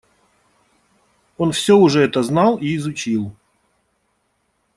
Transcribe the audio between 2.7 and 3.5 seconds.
изучил.